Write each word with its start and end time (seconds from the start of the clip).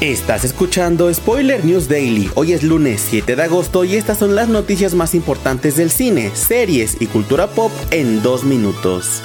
Estás 0.00 0.44
escuchando 0.44 1.12
Spoiler 1.14 1.64
News 1.64 1.88
Daily. 1.88 2.28
Hoy 2.34 2.52
es 2.52 2.64
lunes 2.64 3.00
7 3.08 3.36
de 3.36 3.42
agosto 3.42 3.84
y 3.84 3.94
estas 3.94 4.18
son 4.18 4.34
las 4.34 4.48
noticias 4.48 4.94
más 4.94 5.14
importantes 5.14 5.76
del 5.76 5.90
cine, 5.90 6.32
series 6.34 7.00
y 7.00 7.06
cultura 7.06 7.46
pop 7.46 7.70
en 7.90 8.20
dos 8.20 8.42
minutos. 8.44 9.22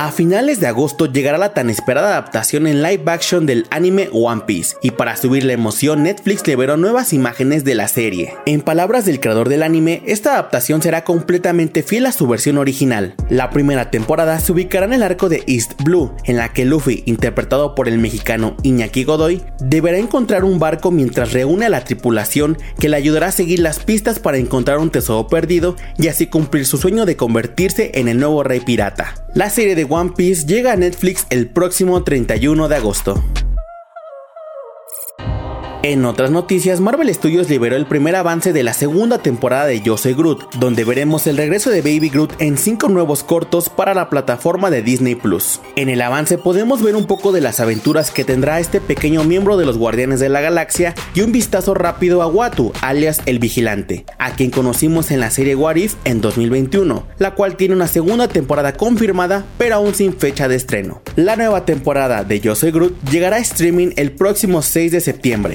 A 0.00 0.12
finales 0.12 0.60
de 0.60 0.68
agosto 0.68 1.06
llegará 1.06 1.38
la 1.38 1.54
tan 1.54 1.70
esperada 1.70 2.10
adaptación 2.10 2.68
en 2.68 2.84
live 2.84 3.02
action 3.06 3.46
del 3.46 3.66
anime 3.70 4.08
One 4.12 4.42
Piece, 4.46 4.76
y 4.80 4.92
para 4.92 5.16
subir 5.16 5.42
la 5.42 5.54
emoción 5.54 6.04
Netflix 6.04 6.46
liberó 6.46 6.76
nuevas 6.76 7.12
imágenes 7.12 7.64
de 7.64 7.74
la 7.74 7.88
serie. 7.88 8.34
En 8.46 8.60
palabras 8.60 9.06
del 9.06 9.18
creador 9.18 9.48
del 9.48 9.64
anime, 9.64 10.04
esta 10.06 10.34
adaptación 10.34 10.82
será 10.82 11.02
completamente 11.02 11.82
fiel 11.82 12.06
a 12.06 12.12
su 12.12 12.28
versión 12.28 12.58
original. 12.58 13.16
La 13.28 13.50
primera 13.50 13.90
temporada 13.90 14.38
se 14.38 14.52
ubicará 14.52 14.86
en 14.86 14.92
el 14.92 15.02
arco 15.02 15.28
de 15.28 15.42
East 15.48 15.82
Blue, 15.82 16.14
en 16.22 16.36
la 16.36 16.52
que 16.52 16.64
Luffy, 16.64 17.02
interpretado 17.06 17.74
por 17.74 17.88
el 17.88 17.98
mexicano 17.98 18.56
Iñaki 18.62 19.02
Godoy, 19.02 19.42
deberá 19.58 19.98
encontrar 19.98 20.44
un 20.44 20.60
barco 20.60 20.92
mientras 20.92 21.32
reúne 21.32 21.66
a 21.66 21.70
la 21.70 21.82
tripulación 21.82 22.56
que 22.78 22.88
le 22.88 22.96
ayudará 22.96 23.26
a 23.26 23.32
seguir 23.32 23.58
las 23.58 23.80
pistas 23.80 24.20
para 24.20 24.38
encontrar 24.38 24.78
un 24.78 24.90
tesoro 24.90 25.26
perdido 25.26 25.74
y 25.98 26.06
así 26.06 26.28
cumplir 26.28 26.66
su 26.66 26.78
sueño 26.78 27.04
de 27.04 27.16
convertirse 27.16 27.90
en 27.94 28.06
el 28.06 28.20
nuevo 28.20 28.44
rey 28.44 28.60
pirata. 28.60 29.16
La 29.34 29.50
serie 29.50 29.74
de 29.74 29.84
One 29.84 30.12
Piece 30.16 30.46
llega 30.46 30.72
a 30.72 30.76
Netflix 30.76 31.26
el 31.28 31.48
próximo 31.48 32.02
31 32.02 32.66
de 32.66 32.76
agosto. 32.76 33.22
En 35.88 36.04
otras 36.04 36.30
noticias, 36.30 36.80
Marvel 36.80 37.14
Studios 37.14 37.48
liberó 37.48 37.74
el 37.74 37.86
primer 37.86 38.14
avance 38.14 38.52
de 38.52 38.62
la 38.62 38.74
segunda 38.74 39.20
temporada 39.20 39.64
de 39.64 39.80
Yo 39.80 39.96
Soy 39.96 40.12
Groot, 40.12 40.56
donde 40.56 40.84
veremos 40.84 41.26
el 41.26 41.38
regreso 41.38 41.70
de 41.70 41.80
Baby 41.80 42.10
Groot 42.10 42.34
en 42.42 42.58
cinco 42.58 42.90
nuevos 42.90 43.24
cortos 43.24 43.70
para 43.70 43.94
la 43.94 44.10
plataforma 44.10 44.68
de 44.68 44.82
Disney 44.82 45.14
Plus. 45.14 45.62
En 45.76 45.88
el 45.88 46.02
avance 46.02 46.36
podemos 46.36 46.82
ver 46.82 46.94
un 46.94 47.06
poco 47.06 47.32
de 47.32 47.40
las 47.40 47.58
aventuras 47.58 48.10
que 48.10 48.26
tendrá 48.26 48.60
este 48.60 48.82
pequeño 48.82 49.24
miembro 49.24 49.56
de 49.56 49.64
los 49.64 49.78
Guardianes 49.78 50.20
de 50.20 50.28
la 50.28 50.42
Galaxia 50.42 50.94
y 51.14 51.22
un 51.22 51.32
vistazo 51.32 51.72
rápido 51.72 52.20
a 52.20 52.26
Watu, 52.26 52.70
alias 52.82 53.22
el 53.24 53.38
Vigilante, 53.38 54.04
a 54.18 54.32
quien 54.32 54.50
conocimos 54.50 55.10
en 55.10 55.20
la 55.20 55.30
serie 55.30 55.54
What 55.54 55.76
If 55.76 55.94
en 56.04 56.20
2021, 56.20 57.06
la 57.16 57.30
cual 57.30 57.56
tiene 57.56 57.74
una 57.74 57.88
segunda 57.88 58.28
temporada 58.28 58.74
confirmada, 58.74 59.46
pero 59.56 59.76
aún 59.76 59.94
sin 59.94 60.12
fecha 60.12 60.48
de 60.48 60.56
estreno. 60.56 61.00
La 61.16 61.36
nueva 61.36 61.64
temporada 61.64 62.24
de 62.24 62.40
Yo 62.40 62.54
Soy 62.54 62.72
Groot 62.72 62.94
llegará 63.10 63.36
a 63.36 63.40
streaming 63.40 63.92
el 63.96 64.12
próximo 64.12 64.60
6 64.60 64.92
de 64.92 65.00
septiembre. 65.00 65.54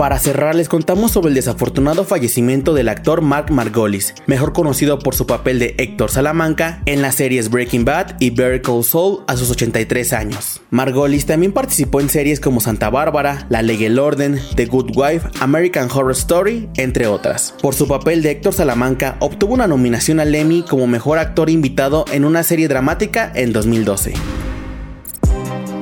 Para 0.00 0.18
cerrar, 0.18 0.54
les 0.54 0.70
contamos 0.70 1.12
sobre 1.12 1.28
el 1.28 1.34
desafortunado 1.34 2.04
fallecimiento 2.04 2.72
del 2.72 2.88
actor 2.88 3.20
Mark 3.20 3.52
Margolis, 3.52 4.14
mejor 4.24 4.54
conocido 4.54 4.98
por 4.98 5.14
su 5.14 5.26
papel 5.26 5.58
de 5.58 5.74
Héctor 5.76 6.10
Salamanca 6.10 6.82
en 6.86 7.02
las 7.02 7.16
series 7.16 7.50
Breaking 7.50 7.84
Bad 7.84 8.16
y 8.18 8.30
Better 8.30 8.62
Call 8.62 8.82
Saul 8.82 9.18
a 9.26 9.36
sus 9.36 9.50
83 9.50 10.14
años. 10.14 10.62
Margolis 10.70 11.26
también 11.26 11.52
participó 11.52 12.00
en 12.00 12.08
series 12.08 12.40
como 12.40 12.62
Santa 12.62 12.88
Bárbara, 12.88 13.44
La 13.50 13.60
Ley 13.60 13.76
y 13.82 13.84
el 13.84 13.98
Orden, 13.98 14.40
The 14.56 14.64
Good 14.64 14.96
Wife, 14.96 15.28
American 15.38 15.90
Horror 15.92 16.12
Story, 16.12 16.70
entre 16.78 17.06
otras. 17.06 17.52
Por 17.60 17.74
su 17.74 17.86
papel 17.86 18.22
de 18.22 18.30
Héctor 18.30 18.54
Salamanca, 18.54 19.18
obtuvo 19.20 19.52
una 19.52 19.66
nominación 19.66 20.18
al 20.18 20.34
Emmy 20.34 20.62
como 20.62 20.86
mejor 20.86 21.18
actor 21.18 21.50
invitado 21.50 22.06
en 22.10 22.24
una 22.24 22.42
serie 22.42 22.68
dramática 22.68 23.30
en 23.34 23.52
2012. 23.52 24.14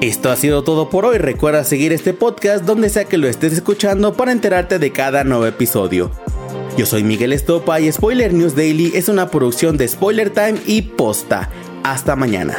Esto 0.00 0.30
ha 0.30 0.36
sido 0.36 0.62
todo 0.62 0.90
por 0.90 1.04
hoy. 1.04 1.18
Recuerda 1.18 1.64
seguir 1.64 1.92
este 1.92 2.14
podcast 2.14 2.64
donde 2.64 2.88
sea 2.88 3.06
que 3.06 3.18
lo 3.18 3.26
estés 3.26 3.52
escuchando 3.52 4.14
para 4.14 4.30
enterarte 4.30 4.78
de 4.78 4.92
cada 4.92 5.24
nuevo 5.24 5.44
episodio. 5.44 6.12
Yo 6.76 6.86
soy 6.86 7.02
Miguel 7.02 7.32
Estopa 7.32 7.80
y 7.80 7.90
Spoiler 7.90 8.32
News 8.32 8.54
Daily 8.54 8.92
es 8.94 9.08
una 9.08 9.28
producción 9.28 9.76
de 9.76 9.88
Spoiler 9.88 10.30
Time 10.30 10.58
y 10.66 10.82
Posta. 10.82 11.50
Hasta 11.82 12.14
mañana. 12.14 12.56